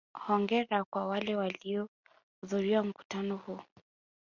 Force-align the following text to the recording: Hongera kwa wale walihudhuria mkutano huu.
Hongera 0.13 0.83
kwa 0.83 1.07
wale 1.07 1.35
walihudhuria 1.35 2.83
mkutano 2.83 3.37
huu. 3.37 3.59